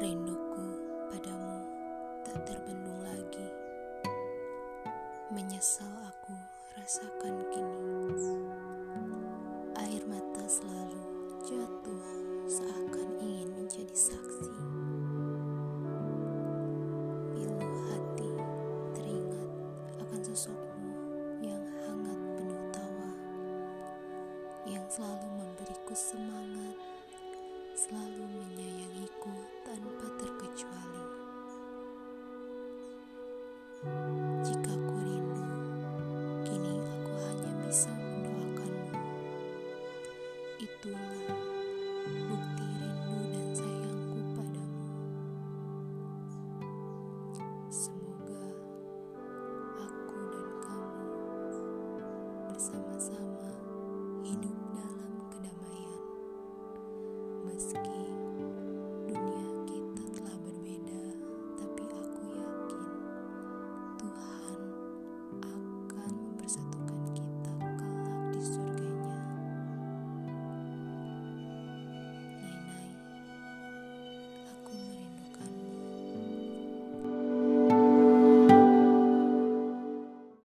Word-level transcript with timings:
Rinduku 0.00 0.64
padamu 1.12 1.60
tak 2.24 2.40
terbendung 2.48 3.04
lagi. 3.04 3.52
Menyesal 5.28 5.92
aku 6.08 6.32
rasakan 6.72 7.44
kini. 7.52 8.32
Air 9.76 10.00
mata 10.08 10.40
selalu 10.48 11.04
jatuh 11.44 12.00
seakan 12.48 13.08
ingin 13.20 13.52
menjadi 13.52 13.92
saksi. 13.92 14.56
Pilu 17.36 17.68
hati 17.92 18.30
teringat 18.96 19.50
akan 20.00 20.20
sosokmu 20.32 20.96
yang 21.44 21.64
hangat 21.84 22.20
penuh 22.40 22.62
tawa. 22.72 23.12
Yang 24.64 24.96
selalu 24.96 25.28
memberiku 25.44 25.92
semangat, 25.92 26.76
selalu 27.76 28.29
Jika 34.44 34.76
ku 34.76 34.92
rindu, 35.00 35.40
kini 36.44 36.84
aku 36.84 37.12
hanya 37.16 37.52
bisa 37.64 37.88
mendoakanmu. 37.96 38.92
Itulah 40.60 41.32
bukti 42.28 42.66
rindu 42.76 43.16
dan 43.32 43.48
sayangku 43.56 44.20
padamu. 44.36 44.84
Semoga 47.72 48.52
aku 49.80 50.16
dan 50.28 50.48
kamu 50.60 51.08
bersama-sama. 52.52 53.19